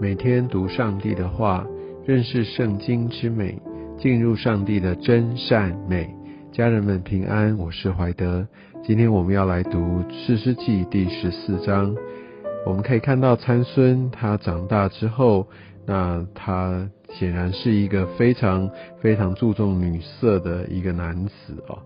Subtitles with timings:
[0.00, 1.66] 每天读上帝的话，
[2.06, 3.60] 认识圣经之美，
[3.98, 6.08] 进入上帝的真善美。
[6.52, 8.46] 家人们平安，我是怀德。
[8.84, 11.96] 今天我们要来读士师记第十四章。
[12.64, 15.48] 我们可以看到参孙他长大之后，
[15.84, 18.70] 那他显然是一个非常
[19.00, 21.76] 非常注重女色的一个男子哦。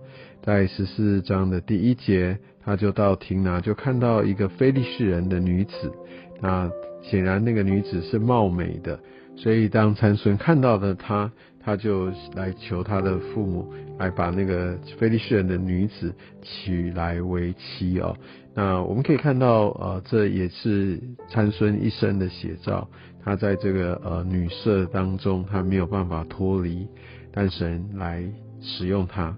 [0.42, 5.90] 在十四章的第一节，他就到亭拿，就看到一个非利士人的女子。
[6.42, 6.70] 那
[7.00, 8.98] 显然那个女子是貌美的，
[9.36, 11.30] 所以当参孙看到了她，
[11.64, 18.16] 他就来求他的父母来把那个菲利士人的女子娶来为妻哦。
[18.54, 21.00] 那我们可以看到，呃，这也是
[21.30, 22.88] 参孙一生的写照。
[23.24, 26.88] 他在这个呃女色当中，他没有办法脱离，
[27.32, 28.24] 但神来
[28.60, 29.34] 使用他。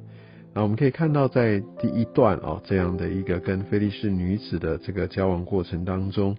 [0.54, 6.34] 那我们可以看到，在第一段哦，这样的一个跟菲利士女子的这个交往过程当中，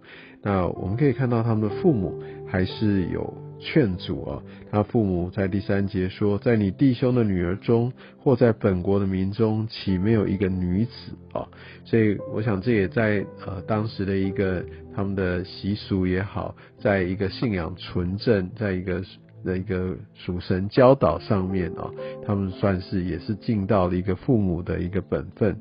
[0.45, 4.43] 那我们可以看到他们的父母还是有劝阻啊。
[4.69, 10.91] 他父母在第三节说，在你弟兄的女儿中，或在本国的民中，岂没有一个女子
[11.33, 11.47] 啊？
[11.83, 14.63] 所以我想，这也在呃当时的一个
[14.95, 19.03] 他们的习俗也好，在一个信仰纯正，在一个。
[19.43, 21.91] 的一个属神教导上面啊，
[22.25, 25.55] 他们算是也是尽到了一个父母的一个本分，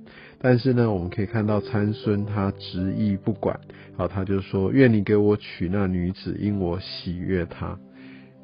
[0.47, 3.59] 但是呢，我们可以看到参孙他执意不管，
[3.97, 7.78] 好，他就说愿你给我娶那女子，因我喜悦她。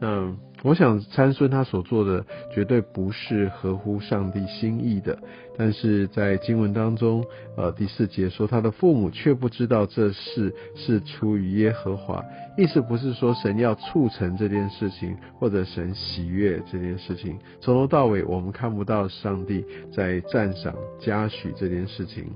[0.01, 5.19] 那我想参孙他所做的绝对不是合乎上帝心意的，
[5.57, 7.25] 但是在经文当中，
[7.57, 12.23] 呃第四节说他的父母却不知道这事是出于耶和华，
[12.59, 22.27] 意思不是说神要促成这件事情，或者神喜悦这件事情，从头到尾我们看不到上帝在赞赏嘉许这件事情。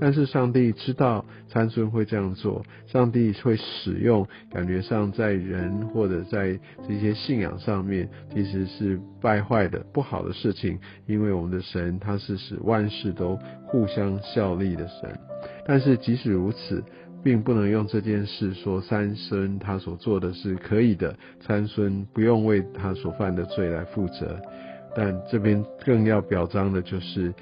[0.00, 15.14] 但是上帝知道参孙会这样做，上帝会使用感觉上在人或者在这些信仰上面其实是败坏的不好的事情，因为我们的神他是使万事都互相效力的神。
[15.66, 16.82] 但是即使如此，
[17.22, 24.40] 并不能用这件事说参孙他所做的是可以的，参孙不用为他所犯的罪来负责。
[24.96, 27.34] 但这边更要表彰的就是。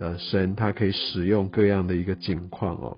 [0.00, 2.96] 呃，神他可以使用各样的一个景况哦。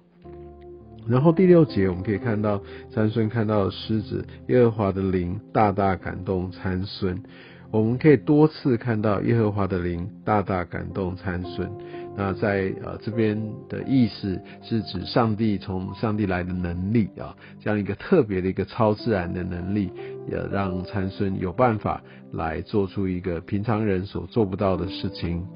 [1.07, 2.61] 然后第六节我们可以看到
[2.91, 7.23] 参孙看到狮子，耶和华的灵大大感动参孙。
[7.71, 11.71] 我们可以多次看到耶和华的灵大大感动参孙。
[12.17, 13.39] 那在呃这边
[13.69, 19.91] 的意思是指上帝从上帝来的能力啊，这样一个特别的一个超自然的能力，
[20.29, 25.47] 也让参孙有办法来做出一个平常人所做不到的事情。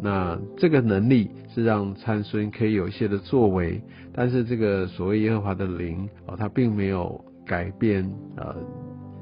[0.00, 3.80] 那这个能力是让参孙可以有一些的作为，
[4.12, 8.54] 但是这个所谓耶和华的灵哦，他并没有改变呃。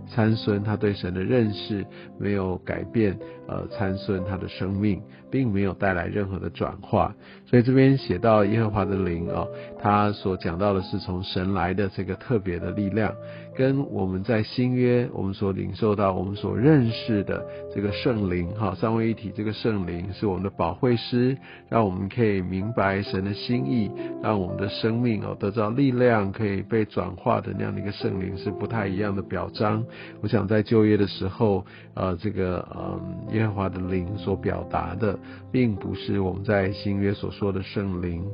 [0.08, 1.84] 参孙他对神的认识
[2.18, 3.18] 没有改变，
[3.48, 9.48] 呃，参孙他的生命并没有带来任何的转化，所以这边写到耶和华的灵哦，
[9.80, 13.12] 他所讲到的是从神来的这个特别的力量，
[13.56, 17.44] 跟我们在新约我们所领受到、我们所认识的
[17.74, 21.36] 这个圣灵哈，三位一体这个圣灵是我们的保惠师，
[21.68, 23.90] 让我们可以明白神的心意，
[24.22, 29.84] 让我们的生命哦得到力量，可以被转化的那样的一个圣灵是不太一样的表彰。
[30.20, 31.64] 我想在就业的时候，
[31.94, 35.18] 呃，这个嗯，耶和华的灵所表达的，
[35.52, 38.24] 并不是我们在新约所说的圣灵，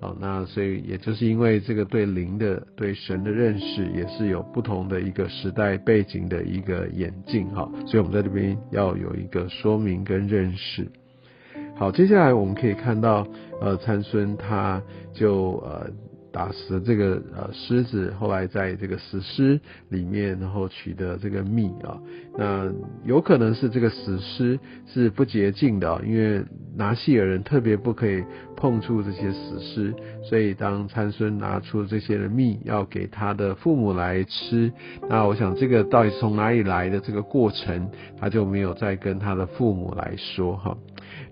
[0.00, 10.90] 啊，那所以也就是因为这个对灵的、对神的认识，也是有不同的一个时代背景的一个演进，哈，所以我们在这边要有一个说明跟认识。
[11.76, 13.26] 好，接下来我们可以看到，
[13.60, 15.90] 呃，参孙他就呃。
[16.32, 19.58] 打死这个呃狮子，后来在这个死尸
[19.88, 21.98] 里面，然后取得这个蜜啊，
[22.36, 22.72] 那
[23.04, 26.42] 有可能是这个死尸是不洁净的，因为
[26.76, 28.22] 拿细尔人特别不可以
[28.56, 34.70] 碰触这些死尸，所以当参孙拿出这些的蜜要给他的父母来吃，
[35.08, 40.76] 那我想这个到底是从哪里来的这个过程，他就没有再跟他的父母来说哈。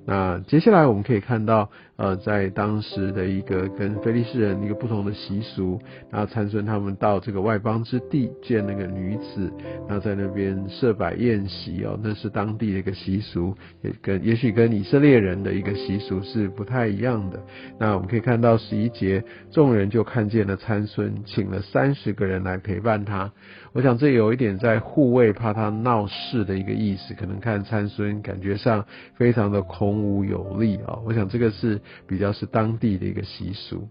[0.06, 9.50] 那接下来我们可以看到，呃，在当时的一个跟菲利士人一个不同的习俗，那参孙他们到这个外邦之地见那个女子，
[9.88, 17.40] 然后在那边设摆宴席哦，那是当地的一个习俗，也跟也许跟以色列人的一个习俗是不太一样的。
[17.78, 23.32] 那我们可以看到十一节，众人就看见了参孙，请了三十个人来陪伴他。
[23.72, 28.84] 我想这有一点在护卫，怕他闹事的一个意思，可能看参孙感觉上
[29.16, 30.98] 非常的孔武有力啊！
[31.04, 33.88] 我想这个是比较是当地的一个习俗。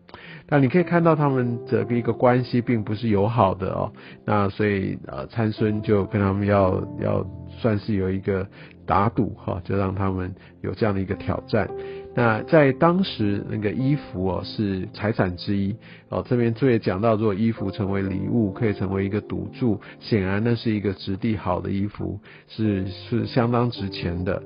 [0.50, 3.92] 那你可以看到他们的一个关系并不是友好的哦。
[4.26, 8.48] 那所以呃参孙就跟他们要要算是有一个
[8.86, 11.70] 打赌哈，就让他们有这样的一个挑战。
[12.18, 15.76] 那在当时，那个衣服哦是财产之一
[16.08, 16.24] 哦。
[16.26, 22.18] 这边作业讲到，如果衣服成为礼物，可以成为一个赌注，显然那是一个质地好的衣服，
[22.48, 24.42] 是是相当值钱的。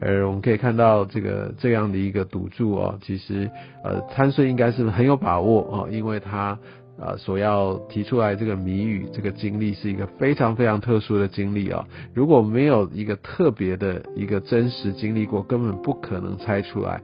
[0.00, 3.50] 而我们可以看到这个这样的一个赌注哦，其实
[3.84, 6.58] 呃参税应该是很有把握哦，因为他。
[7.00, 11.86] 啊，所要提出来这个谜语，这个经历是一个非常非常特殊的经历哦！
[12.12, 17.00] 如果没有一个特别的一个真实经历过，根本不可能猜出来。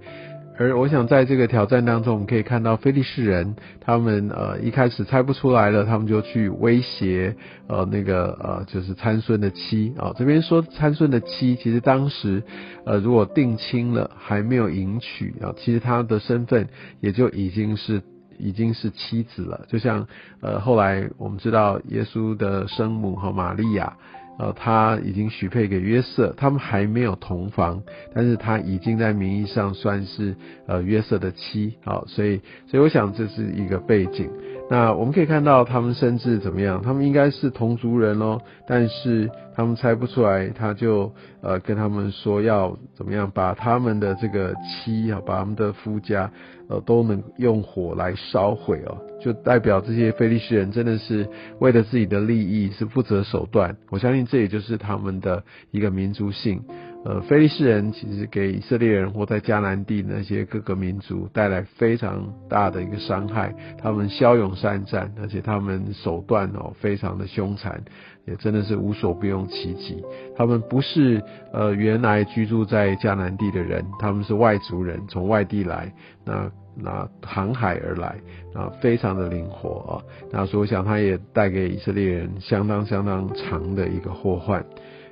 [0.59, 7.35] 而我想在这个挑战当中，我们可以看到菲利士人，他们呃一开始猜不出来了，他们就去威胁
[7.67, 10.13] 呃那个呃就是参孙的妻啊。
[10.17, 12.43] 这边说参孙的妻，其实当时
[12.87, 16.69] 呃如果定亲了还没有迎娶啊，其实他的身份
[17.01, 18.03] 也就已经是。
[18.37, 20.09] 已经是妻子了，就像
[20.41, 23.97] 呃后来我们知道耶稣的生母和玛利亚，
[24.39, 27.83] 呃他已经许配给约瑟，他们还没有同房，
[28.15, 30.35] 但是他已经在名义上算是
[30.67, 34.29] 呃约瑟的妻，好，所以所以我想这是一个背景。
[34.75, 36.83] 那我们可以看到，他们甚至怎么样？
[36.83, 41.13] 他们应该是同族人哦，但是他们猜不出来，他就
[41.43, 46.29] 呃跟他们说要怎么样，把他们的这个妻啊，把他们的夫家
[46.69, 51.29] 呃都能用火来烧毁哦，就代表这些非利士人真的是
[51.61, 53.77] 为了自己的利益是不择手段。
[53.91, 56.61] 我相信这也就是他们的一个民族性。
[57.05, 63.55] 呃，菲利士人其实给以色列人或在迦南地那些各个民族带来非常大的一个伤害。
[63.77, 67.79] 他们骁勇善战，而且他们手段哦非常的凶残，
[68.25, 70.03] 也真的是无所不用其极。
[70.35, 71.23] 他们不是
[71.53, 75.93] 呃原来居住在迦南地的人，他们是外族人，从外地来，
[76.25, 78.17] 那那航海而来，
[78.55, 79.93] 啊，非常的灵活啊。
[80.33, 84.65] 那所以我想，他也带给以色列人相当相当长的一个祸患。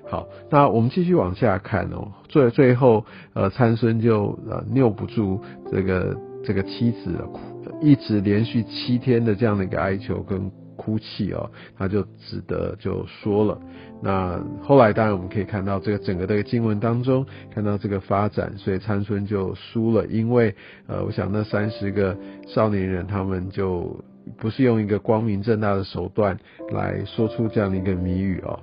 [0.09, 2.09] 好，那我们继续往下看哦。
[2.29, 5.41] 最最后，呃，参孙就呃拗不住
[5.71, 7.41] 这个这个妻子哭，
[7.81, 13.59] 一直连续七天的这样的一个哀求跟哭泣哦，他就只得就说了。
[14.03, 20.55] 那后来当然我们可以看到这个整个的经文当中，看到这个发展，所以参孙就输了，因为
[20.89, 22.15] 呃，我想那三十个
[22.49, 23.97] 少年人他们就
[24.37, 26.37] 不是用一个光明正大的手段
[26.73, 28.59] 来说出这样的一个谜语哦。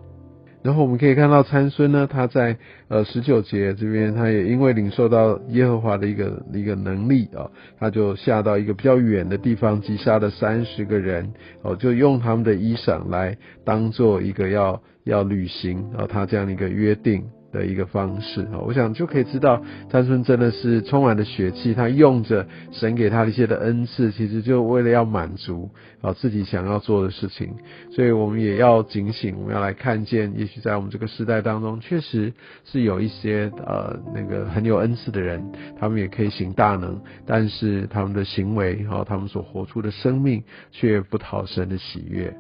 [0.62, 2.58] 然后我们可以看到参孙呢，他在
[2.90, 17.24] 呃十九节这边，他也因为领受到耶和华的一个一个能力啊，他就下到一个比较远的地方，击杀了三十个人哦，就用他们的衣裳来当做一个要要履行啊他这样的一个约定。
[17.52, 25.70] 的一个方式啊，我想就可以知道，参孙真的是充满了血气，他用着神给他的一些的恩赐，其实就为了要满足
[26.02, 27.54] 啊自己想要做的事情，
[27.92, 32.32] 所以我们也要警醒，我们要来看见，也许在我们这个时代当中，确实
[32.66, 35.44] 是有一些呃那个很有恩赐的人，
[35.80, 42.34] 他们也可以行大能，但是他们的行为和他们所活出的生命却不讨神的喜悦。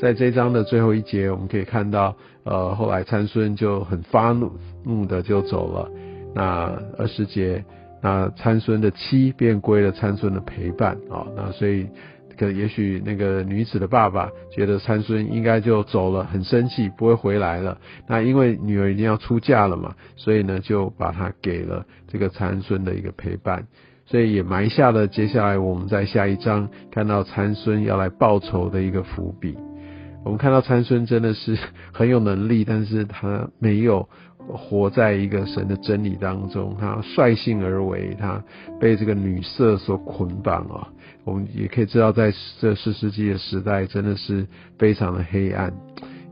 [0.00, 4.50] 在这章的最后一节，我们可以看到，呃，后来参孙就很发怒，
[4.82, 5.90] 怒的就走了。
[6.34, 7.62] 那二十节，
[8.00, 11.26] 那参孙的妻便归了参孙的陪伴啊。
[11.36, 11.86] 那所以，
[12.38, 17.76] 可也许那个女子的爸爸觉得参孙应该就走了，很生气，不会回来了。
[18.08, 23.66] 那因为女儿已经要出嫁了嘛，所以呢，就把她给了这个参孙的一个陪伴。
[24.06, 29.58] 所以也埋下了接下来我们在下一章看到参孙要来报仇的一个伏笔。
[30.24, 31.58] 我们看到参孙真的是
[31.92, 34.08] 很有能力，但是他没有
[34.48, 38.42] 活在一个神的真理当中，他率性而为，他
[38.78, 40.88] 被这个女色所捆绑啊。
[41.24, 44.46] 我们也可以知道，在这四世纪的时代，真的是
[44.78, 45.72] 非常的黑暗。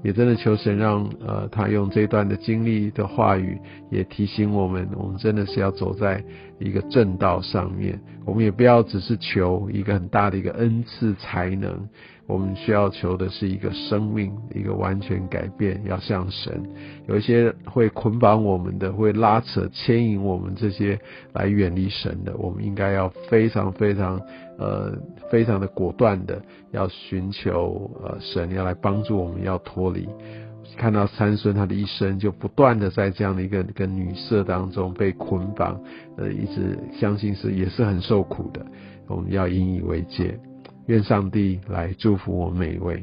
[0.03, 3.59] 也真的求神让呃他用这段的经历的话语，
[3.91, 6.23] 也提醒我们，我们真的是要走在
[6.59, 8.01] 一个正道上面。
[8.25, 11.89] 我们也不要只是求一个很大的一个恩赐才能。
[12.27, 16.63] 我们需要求的是一个生命，一个完全改变，要像神。
[17.07, 20.99] 有一些会捆绑我们的，会拉扯、牵引我们这些
[21.33, 24.21] 来远离神的，我们应该要非常非常
[24.59, 24.93] 呃
[25.31, 30.07] 非常的果断的，要寻求呃神要来帮助我们，要脱离。
[30.77, 35.81] 看到三孙他的一生就不断的在这样的一个跟女色当中被捆绑，
[36.19, 38.67] 呃，一直相信是也是很受苦的。
[39.07, 40.39] 我们要引以为戒。
[40.87, 43.03] 愿上帝来祝福我们每一位。